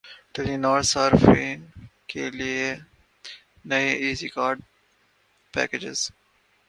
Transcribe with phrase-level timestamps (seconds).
[0.33, 1.59] ٹیلی نار صارفین
[2.09, 2.67] کے لیے
[3.65, 4.57] نئے ایزی کارڈ
[5.53, 5.99] پیکجز